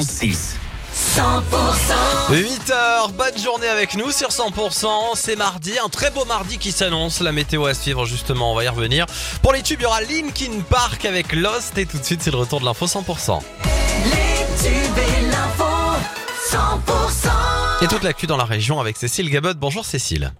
91.6. 0.00 0.54
8h, 2.30 3.12
bonne 3.12 3.38
journée 3.38 3.68
avec 3.68 3.94
nous 3.94 4.10
sur 4.10 4.28
100%. 4.28 4.86
C'est 5.14 5.36
mardi, 5.36 5.72
un 5.84 5.88
très 5.90 6.10
beau 6.10 6.24
mardi 6.24 6.56
qui 6.56 6.72
s'annonce. 6.72 7.20
La 7.20 7.32
météo 7.32 7.66
à 7.66 7.74
suivre 7.74 8.06
justement, 8.06 8.52
on 8.52 8.54
va 8.54 8.64
y 8.64 8.68
revenir. 8.68 9.04
Pour 9.42 9.52
les 9.52 9.62
tubes, 9.62 9.80
il 9.80 9.82
y 9.82 9.86
aura 9.86 10.00
Linkin 10.00 10.62
Park 10.70 11.04
avec 11.04 11.32
Lost 11.32 11.76
et 11.76 11.84
tout 11.84 11.98
de 11.98 12.04
suite 12.04 12.22
c'est 12.22 12.30
le 12.30 12.38
retour 12.38 12.60
de 12.60 12.64
l'info 12.64 12.86
100%. 12.86 13.40
Les 14.04 14.10
tubes 14.62 14.98
et 14.98 15.26
l'info 15.26 15.64
100% 16.50 17.84
Et 17.84 17.88
toute 17.88 18.02
l'actu 18.02 18.26
dans 18.26 18.38
la 18.38 18.44
région 18.44 18.80
avec 18.80 18.96
Cécile 18.96 19.28
Gabot. 19.28 19.54
Bonjour 19.54 19.84
Cécile. 19.84 20.32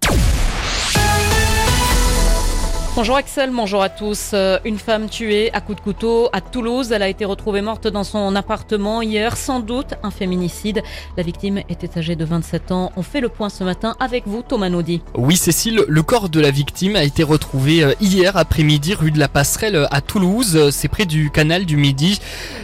Bonjour 2.95 3.15
Axel, 3.15 3.49
bonjour 3.51 3.81
à 3.81 3.89
tous. 3.89 4.33
Euh, 4.35 4.59
Une 4.65 4.77
femme 4.77 5.09
tuée 5.09 5.51
à 5.53 5.61
coups 5.61 5.79
de 5.79 5.83
couteau 5.83 6.29
à 6.31 6.41
Toulouse. 6.41 6.91
Elle 6.91 7.01
a 7.01 7.09
été 7.09 7.25
retrouvée 7.25 7.61
morte 7.61 7.87
dans 7.87 8.03
son 8.03 8.35
appartement 8.35 9.01
hier, 9.01 9.35
sans 9.35 9.61
doute 9.61 9.95
un 10.03 10.11
féminicide. 10.11 10.83
La 11.17 11.23
victime 11.23 11.63
était 11.69 11.97
âgée 11.97 12.15
de 12.15 12.23
27 12.23 12.71
ans. 12.71 12.91
On 12.95 13.01
fait 13.01 13.19
le 13.19 13.29
point 13.29 13.49
ce 13.49 13.63
matin 13.63 13.95
avec 13.99 14.27
vous, 14.27 14.43
Thomas 14.47 14.69
Naudy. 14.69 15.01
Oui, 15.15 15.37
Cécile, 15.37 15.81
le 15.87 16.03
corps 16.03 16.29
de 16.29 16.39
la 16.39 16.51
victime 16.51 16.95
a 16.95 17.03
été 17.03 17.23
retrouvé 17.23 17.83
euh, 17.83 17.93
hier 17.99 18.37
après-midi 18.37 18.93
rue 18.93 19.09
de 19.09 19.17
la 19.17 19.27
Passerelle 19.27 19.75
euh, 19.75 19.87
à 19.89 20.01
Toulouse. 20.01 20.69
C'est 20.69 20.87
près 20.87 21.05
du 21.05 21.31
canal 21.31 21.65
du 21.65 21.77
Midi. 21.77 22.19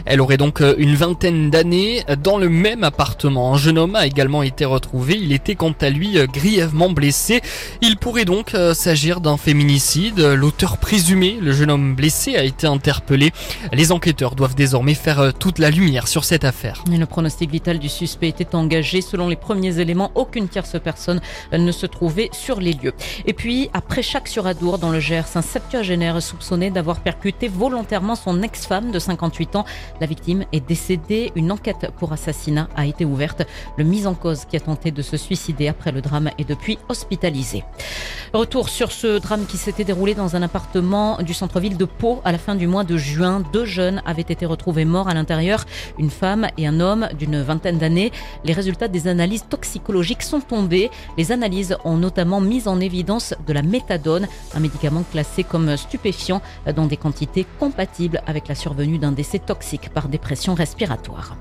Elle 0.05 0.21
aurait 0.21 0.37
donc 0.37 0.61
une 0.77 0.93
vingtaine 0.93 1.49
d'années 1.49 2.03
dans 2.23 2.37
le 2.37 2.49
même 2.49 2.83
appartement. 2.83 3.55
Un 3.55 3.57
jeune 3.57 3.79
homme 3.79 3.95
a 3.95 4.05
également 4.05 4.43
été 4.43 4.63
retrouvé. 4.63 5.17
Il 5.19 5.33
était 5.33 5.55
quant 5.55 5.73
à 5.81 5.89
lui 5.89 6.17
grièvement 6.31 6.89
blessé. 6.89 7.41
Il 7.81 7.97
pourrait 7.97 8.25
donc 8.25 8.55
s'agir 8.73 9.21
d'un 9.21 9.37
féminicide. 9.37 10.18
L'auteur 10.19 10.77
présumé, 10.77 11.37
le 11.41 11.53
jeune 11.53 11.71
homme 11.71 11.95
blessé, 11.95 12.35
a 12.35 12.43
été 12.43 12.67
interpellé. 12.67 13.31
Les 13.71 13.93
enquêteurs 13.93 14.35
doivent 14.35 14.53
désormais 14.53 14.93
faire 14.93 15.19
euh, 15.21 15.31
toute 15.31 15.59
la 15.59 15.69
lumière 15.69 16.09
sur 16.09 16.25
cette 16.25 16.43
affaire. 16.43 16.83
Et 16.91 16.97
Le 16.97 17.05
pronostic 17.05 17.49
vital 17.49 17.79
du 17.79 17.87
suspect 17.87 18.27
était 18.27 18.53
engagé. 18.53 19.01
Selon 19.01 19.29
les 19.29 19.37
premiers 19.37 19.79
éléments, 19.79 20.11
aucune 20.15 20.49
tierce 20.49 20.75
personne 20.83 21.21
ne 21.53 21.71
se 21.71 21.85
trouvait 21.85 22.29
sur 22.33 22.59
les 22.59 22.73
lieux. 22.73 22.93
Et 23.25 23.33
puis, 23.33 23.69
après 23.73 24.01
chaque 24.01 24.27
sur 24.27 24.45
Adour, 24.45 24.77
dans 24.77 24.89
le 24.89 24.99
Gers, 24.99 25.23
un 25.35 25.41
septuagénaire 25.41 26.21
soupçonné 26.21 26.69
d'avoir 26.69 26.99
percuté 26.99 27.47
volontairement 27.47 28.15
son 28.15 28.41
ex-femme 28.41 28.91
de 28.91 28.99
58 28.99 29.55
ans. 29.55 29.65
La 30.01 30.07
victime 30.07 30.43
est 30.51 30.67
décédée. 30.67 31.31
Une 31.35 31.49
enquête 31.49 31.91
pour 31.97 32.11
assassinat 32.11 32.67
a 32.75 32.85
été 32.85 33.05
ouverte. 33.05 33.43
Le 33.77 33.85
mis 33.85 34.05
en 34.05 34.15
cause 34.15 34.43
qui 34.43 34.57
a 34.57 34.59
tenté 34.59 34.91
de 34.91 35.01
se 35.01 35.15
suicider 35.15 35.69
après 35.69 35.93
le 35.93 36.01
drame 36.01 36.29
est 36.37 36.47
depuis 36.47 36.77
hospitalisé. 36.89 37.63
Retour 38.31 38.69
sur 38.69 38.91
ce 38.91 39.17
drame 39.17 39.47
qui 39.47 39.57
s'était 39.57 39.83
déroulé 39.83 40.13
dans 40.13 40.35
un 40.35 40.43
appartement 40.43 41.17
du 41.23 41.33
centre-ville 41.33 41.77
de 41.77 41.85
Pau 41.85 42.21
à 42.23 42.31
la 42.31 42.37
fin 42.37 42.53
du 42.53 42.67
mois 42.67 42.83
de 42.83 42.95
juin. 42.95 43.41
Deux 43.51 43.65
jeunes 43.65 44.03
avaient 44.05 44.21
été 44.21 44.45
retrouvés 44.45 44.85
morts 44.85 45.09
à 45.09 45.15
l'intérieur, 45.15 45.65
une 45.97 46.11
femme 46.11 46.47
et 46.55 46.67
un 46.67 46.79
homme 46.79 47.09
d'une 47.17 47.41
vingtaine 47.41 47.79
d'années. 47.79 48.11
Les 48.43 48.53
résultats 48.53 48.87
des 48.87 49.07
analyses 49.07 49.45
toxicologiques 49.49 50.21
sont 50.21 50.41
tombés. 50.41 50.91
Les 51.17 51.31
analyses 51.31 51.75
ont 51.85 51.97
notamment 51.97 52.39
mis 52.39 52.67
en 52.67 52.79
évidence 52.79 53.33
de 53.47 53.53
la 53.53 53.63
méthadone, 53.63 54.27
un 54.53 54.59
médicament 54.59 55.03
classé 55.11 55.43
comme 55.43 55.75
stupéfiant 55.75 56.43
dans 56.75 56.85
des 56.85 56.97
quantités 56.97 57.47
compatibles 57.59 58.21
avec 58.27 58.47
la 58.47 58.53
survenue 58.53 58.99
d'un 58.99 59.11
décès 59.11 59.39
toxique 59.39 59.89
par 59.89 60.07
dépression 60.07 60.53
respiratoire. 60.53 61.35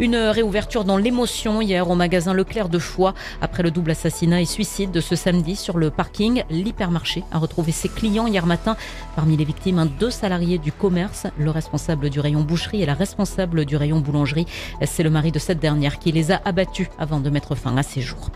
Une 0.00 0.16
réouverture 0.16 0.84
dans 0.84 0.96
l'émotion 0.96 1.60
hier 1.60 1.88
au 1.88 1.94
magasin 1.94 2.34
Leclerc 2.34 2.68
de 2.68 2.80
Foix 2.80 3.14
après 3.40 3.62
le 3.62 3.70
double 3.70 3.92
assassinat 3.92 4.40
et 4.40 4.46
suicide 4.46 4.90
de 4.90 5.00
ce 5.00 5.14
samedi 5.14 5.54
sur 5.54 5.78
le 5.78 5.90
parking. 5.90 6.31
L'hypermarché 6.50 7.24
a 7.30 7.38
retrouvé 7.38 7.72
ses 7.72 7.88
clients 7.88 8.26
hier 8.26 8.46
matin. 8.46 8.76
Parmi 9.16 9.36
les 9.36 9.44
victimes, 9.44 9.78
un 9.78 9.86
deux 9.86 10.10
salariés 10.10 10.58
du 10.58 10.72
commerce, 10.72 11.26
le 11.38 11.50
responsable 11.50 12.10
du 12.10 12.20
rayon 12.20 12.42
boucherie 12.42 12.82
et 12.82 12.86
la 12.86 12.94
responsable 12.94 13.64
du 13.64 13.76
rayon 13.76 14.00
boulangerie. 14.00 14.46
C'est 14.84 15.02
le 15.02 15.10
mari 15.10 15.32
de 15.32 15.38
cette 15.38 15.60
dernière 15.60 15.98
qui 15.98 16.12
les 16.12 16.32
a 16.32 16.40
abattus 16.44 16.88
avant 16.98 17.20
de 17.20 17.30
mettre 17.30 17.54
fin 17.54 17.76
à 17.76 17.82
ses 17.82 18.00
jours. 18.00 18.30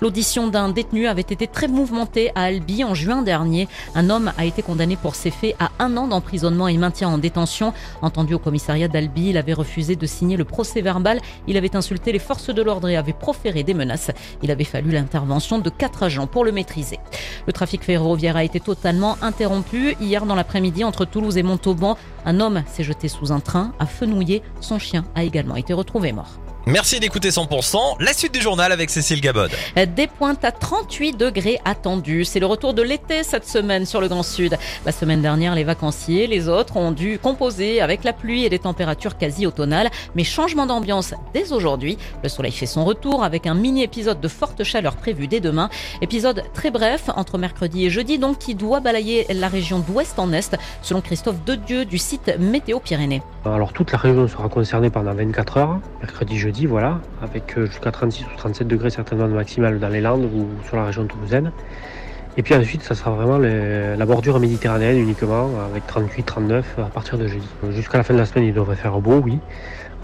L'audition 0.00 0.46
d'un 0.46 0.68
détenu 0.68 1.08
avait 1.08 1.22
été 1.22 1.46
très 1.46 1.66
mouvementée 1.66 2.30
à 2.34 2.44
Albi 2.44 2.84
en 2.84 2.94
juin 2.94 3.22
dernier. 3.22 3.68
Un 3.94 4.10
homme 4.10 4.32
a 4.38 4.44
été 4.44 4.62
condamné 4.62 4.96
pour 4.96 5.16
ces 5.16 5.30
faits 5.30 5.56
à 5.58 5.70
un 5.80 5.96
an 5.96 6.06
d'emprisonnement 6.06 6.68
et 6.68 6.78
maintien 6.78 7.08
en 7.08 7.18
détention. 7.18 7.72
Entendu 8.00 8.34
au 8.34 8.38
commissariat 8.38 8.86
d'Albi, 8.86 9.30
il 9.30 9.36
avait 9.36 9.52
refusé 9.52 9.96
de 9.96 10.06
signer 10.06 10.36
le 10.36 10.44
procès 10.44 10.82
verbal. 10.82 11.20
Il 11.48 11.56
avait 11.56 11.74
insulté 11.74 12.12
les 12.12 12.20
forces 12.20 12.50
de 12.50 12.62
l'ordre 12.62 12.88
et 12.88 12.96
avait 12.96 13.12
proféré 13.12 13.64
des 13.64 13.74
menaces. 13.74 14.12
Il 14.42 14.50
avait 14.52 14.64
fallu 14.64 14.90
l'intervention 14.90 15.58
de 15.58 15.70
quatre 15.70 16.04
agents 16.04 16.28
pour 16.28 16.44
le 16.44 16.52
maîtriser. 16.52 17.00
Le 17.46 17.52
trafic 17.52 17.82
ferroviaire 17.82 18.36
a 18.36 18.44
été 18.44 18.60
totalement 18.60 19.16
interrompu 19.20 19.96
hier 20.00 20.26
dans 20.26 20.36
l'après-midi 20.36 20.84
entre 20.84 21.06
Toulouse 21.06 21.38
et 21.38 21.42
Montauban. 21.42 21.96
Un 22.24 22.40
homme 22.40 22.62
s'est 22.66 22.84
jeté 22.84 23.08
sous 23.08 23.32
un 23.32 23.40
train, 23.40 23.72
a 23.78 23.86
fenouillé. 23.86 24.42
Son 24.60 24.78
chien 24.78 25.04
a 25.14 25.24
également 25.24 25.56
été 25.56 25.72
retrouvé 25.72 26.12
mort. 26.12 26.38
Merci 26.68 27.00
d'écouter 27.00 27.30
100%. 27.30 27.96
La 27.98 28.12
suite 28.12 28.34
du 28.34 28.42
journal 28.42 28.72
avec 28.72 28.90
Cécile 28.90 29.22
Gabod. 29.22 29.50
Des 29.96 30.06
pointes 30.06 30.44
à 30.44 30.52
38 30.52 31.16
degrés 31.16 31.58
attendus. 31.64 32.26
C'est 32.26 32.40
le 32.40 32.46
retour 32.46 32.74
de 32.74 32.82
l'été 32.82 33.22
cette 33.22 33.48
semaine 33.48 33.86
sur 33.86 34.02
le 34.02 34.08
Grand 34.08 34.22
Sud. 34.22 34.58
La 34.84 34.92
semaine 34.92 35.22
dernière, 35.22 35.54
les 35.54 35.64
vacanciers, 35.64 36.26
les 36.26 36.46
autres, 36.46 36.76
ont 36.76 36.92
dû 36.92 37.18
composer 37.18 37.80
avec 37.80 38.04
la 38.04 38.12
pluie 38.12 38.44
et 38.44 38.50
des 38.50 38.58
températures 38.58 39.16
quasi 39.16 39.46
automnales. 39.46 39.88
Mais 40.14 40.24
changement 40.24 40.66
d'ambiance 40.66 41.14
dès 41.32 41.52
aujourd'hui. 41.52 41.96
Le 42.22 42.28
soleil 42.28 42.52
fait 42.52 42.66
son 42.66 42.84
retour 42.84 43.24
avec 43.24 43.46
un 43.46 43.54
mini-épisode 43.54 44.20
de 44.20 44.28
forte 44.28 44.62
chaleur 44.62 44.96
prévu 44.96 45.26
dès 45.26 45.40
demain. 45.40 45.70
Épisode 46.02 46.42
très 46.52 46.70
bref 46.70 47.04
entre 47.16 47.38
mercredi 47.38 47.86
et 47.86 47.90
jeudi, 47.90 48.18
donc 48.18 48.36
qui 48.36 48.54
doit 48.54 48.80
balayer 48.80 49.26
la 49.30 49.48
région 49.48 49.78
d'ouest 49.78 50.18
en 50.18 50.34
est, 50.34 50.54
selon 50.82 51.00
Christophe 51.00 51.42
Dedieu 51.46 51.86
du 51.86 51.96
site 51.96 52.30
Météo 52.38 52.78
Pyrénées. 52.78 53.22
Alors 53.46 53.72
toute 53.72 53.90
la 53.90 53.96
région 53.96 54.28
sera 54.28 54.50
concernée 54.50 54.90
pendant 54.90 55.14
24 55.14 55.56
heures, 55.56 55.80
mercredi, 56.02 56.36
jeudi, 56.36 56.57
voilà, 56.66 57.00
avec 57.22 57.56
euh, 57.56 57.66
jusqu'à 57.66 57.90
36 57.90 58.24
ou 58.24 58.36
37 58.36 58.66
degrés 58.66 58.90
certainement 58.90 59.28
de 59.28 59.32
maximal 59.32 59.78
dans 59.78 59.88
les 59.88 60.00
Landes 60.00 60.24
ou 60.24 60.46
sur 60.66 60.76
la 60.76 60.84
région 60.84 61.06
toulousaine. 61.06 61.52
Et 62.36 62.42
puis 62.42 62.54
ensuite, 62.54 62.82
ça 62.82 62.94
sera 62.94 63.10
vraiment 63.10 63.36
la 63.36 64.06
bordure 64.06 64.38
méditerranéenne 64.38 64.96
uniquement, 64.96 65.50
avec 65.68 65.82
38-39 65.88 66.62
à 66.78 66.82
partir 66.84 67.18
de 67.18 67.26
jeudi. 67.26 67.48
Jusqu'à 67.70 67.98
la 67.98 68.04
fin 68.04 68.14
de 68.14 68.18
la 68.20 68.26
semaine, 68.26 68.44
il 68.44 68.54
devrait 68.54 68.76
faire 68.76 69.00
beau, 69.00 69.20
oui. 69.24 69.40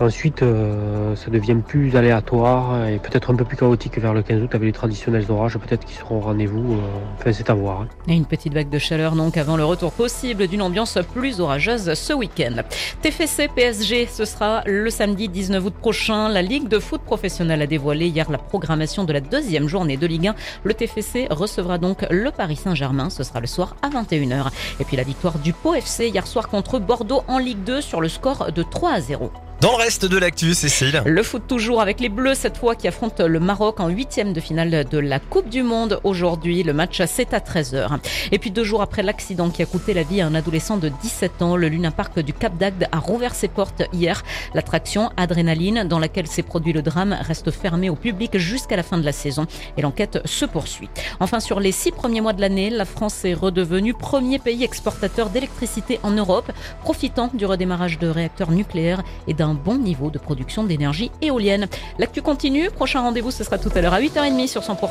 Ensuite, 0.00 0.42
euh, 0.42 1.14
ça 1.14 1.30
devient 1.30 1.54
plus 1.66 1.94
aléatoire 1.96 2.88
et 2.88 2.98
peut-être 2.98 3.30
un 3.30 3.36
peu 3.36 3.44
plus 3.44 3.56
chaotique 3.56 3.96
vers 3.98 4.12
le 4.12 4.22
15 4.22 4.42
août 4.42 4.50
avec 4.54 4.66
les 4.66 4.72
traditionnels 4.72 5.24
orages, 5.30 5.56
peut-être 5.56 5.84
qui 5.84 5.94
seront 5.94 6.16
au 6.16 6.20
rendez-vous. 6.20 6.74
euh, 6.74 6.78
enfin, 7.18 7.32
c'est 7.32 7.48
à 7.48 7.54
voir. 7.54 7.82
hein. 7.82 7.88
Et 8.08 8.14
une 8.14 8.24
petite 8.26 8.52
vague 8.54 8.68
de 8.70 8.78
chaleur 8.78 9.12
donc 9.14 9.36
avant 9.36 9.56
le 9.56 9.64
retour 9.64 9.92
possible 9.92 10.48
d'une 10.48 10.62
ambiance 10.62 10.98
plus 11.12 11.40
orageuse 11.40 11.94
ce 11.94 12.12
week-end. 12.12 12.56
TFC 13.02 13.48
PSG, 13.54 14.08
ce 14.12 14.24
sera 14.24 14.62
le 14.66 14.90
samedi 14.90 15.28
19 15.28 15.64
août 15.64 15.74
prochain. 15.80 16.28
La 16.28 16.42
Ligue 16.42 16.66
de 16.68 16.80
foot 16.80 17.00
professionnelle 17.02 17.62
a 17.62 17.66
dévoilé 17.68 18.08
hier 18.08 18.28
la 18.32 18.38
programmation 18.38 19.04
de 19.04 19.12
la 19.12 19.20
deuxième 19.20 19.68
journée 19.68 19.96
de 19.96 20.06
Ligue 20.08 20.26
1. 20.28 20.34
Le 20.64 20.74
TFC 20.74 21.28
recevra 21.30 21.78
donc 21.78 22.04
le 22.10 22.32
Paris 22.32 22.56
Saint-Germain. 22.56 23.10
Ce 23.10 23.22
sera 23.22 23.38
le 23.40 23.46
soir 23.46 23.76
à 23.82 23.90
21h. 23.90 24.48
Et 24.80 24.84
puis 24.84 24.96
la 24.96 25.04
victoire 25.04 25.38
du 25.38 25.52
Pau 25.52 25.74
FC 25.74 26.08
hier 26.08 26.26
soir 26.26 26.48
contre 26.48 26.80
Bordeaux 26.80 27.22
en 27.28 27.38
Ligue 27.38 27.62
2 27.64 27.80
sur 27.80 28.00
le 28.00 28.08
score 28.08 28.50
de 28.52 28.62
3 28.64 28.90
à 28.90 29.00
0. 29.00 29.30
Dans 29.64 29.78
le 29.78 29.82
reste 29.82 30.04
de 30.04 30.18
l'actu, 30.18 30.52
Cécile. 30.52 31.02
Le 31.06 31.22
foot 31.22 31.44
toujours 31.48 31.80
avec 31.80 31.98
les 31.98 32.10
Bleus 32.10 32.34
cette 32.34 32.58
fois 32.58 32.74
qui 32.74 32.86
affrontent 32.86 33.26
le 33.26 33.40
Maroc 33.40 33.80
en 33.80 33.88
huitième 33.88 34.34
de 34.34 34.40
finale 34.40 34.84
de 34.84 34.98
la 34.98 35.20
Coupe 35.20 35.48
du 35.48 35.62
Monde 35.62 36.00
aujourd'hui. 36.04 36.62
Le 36.62 36.74
match 36.74 37.00
c'est 37.06 37.32
à 37.32 37.38
13h. 37.38 37.98
Et 38.30 38.38
puis 38.38 38.50
deux 38.50 38.62
jours 38.62 38.82
après 38.82 39.02
l'accident 39.02 39.48
qui 39.48 39.62
a 39.62 39.64
coûté 39.64 39.94
la 39.94 40.02
vie 40.02 40.20
à 40.20 40.26
un 40.26 40.34
adolescent 40.34 40.76
de 40.76 40.90
17 40.90 41.40
ans, 41.40 41.56
le 41.56 41.68
Luna 41.68 41.90
Park 41.90 42.18
du 42.18 42.34
Cap 42.34 42.58
d'Agde 42.58 42.88
a 42.92 42.98
rouvert 42.98 43.34
ses 43.34 43.48
portes 43.48 43.84
hier. 43.94 44.22
L'attraction 44.52 45.08
Adrénaline 45.16 45.84
dans 45.84 45.98
laquelle 45.98 46.26
s'est 46.26 46.42
produit 46.42 46.74
le 46.74 46.82
drame 46.82 47.16
reste 47.18 47.50
fermée 47.50 47.88
au 47.88 47.96
public 47.96 48.36
jusqu'à 48.36 48.76
la 48.76 48.82
fin 48.82 48.98
de 48.98 49.04
la 49.06 49.12
saison 49.12 49.46
et 49.78 49.80
l'enquête 49.80 50.20
se 50.26 50.44
poursuit. 50.44 50.90
Enfin 51.20 51.40
sur 51.40 51.58
les 51.58 51.72
six 51.72 51.90
premiers 51.90 52.20
mois 52.20 52.34
de 52.34 52.42
l'année, 52.42 52.68
la 52.68 52.84
France 52.84 53.24
est 53.24 53.32
redevenue 53.32 53.94
premier 53.94 54.38
pays 54.38 54.62
exportateur 54.62 55.30
d'électricité 55.30 56.00
en 56.02 56.10
Europe, 56.10 56.52
profitant 56.82 57.30
du 57.32 57.46
redémarrage 57.46 57.98
de 57.98 58.08
réacteurs 58.08 58.50
nucléaires 58.50 59.02
et 59.26 59.32
d'un 59.32 59.53
bon 59.54 59.78
niveau 59.78 60.10
de 60.10 60.18
production 60.18 60.64
d'énergie 60.64 61.10
éolienne. 61.22 61.66
L'actu 61.98 62.22
continue. 62.22 62.70
Prochain 62.70 63.00
rendez-vous, 63.00 63.30
ce 63.30 63.44
sera 63.44 63.58
tout 63.58 63.70
à 63.74 63.80
l'heure 63.80 63.94
à 63.94 64.00
8h30 64.00 64.46
sur 64.48 64.62
100%. 64.62 64.90